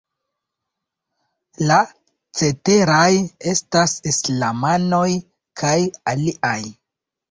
La 1.71 1.77
ceteraj 2.41 3.05
estas 3.55 3.97
Islamanoj 4.15 5.07
kaj 5.65 5.79
aliaj. 6.17 6.61